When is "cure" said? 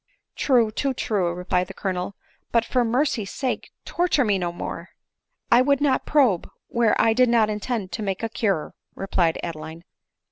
8.29-8.73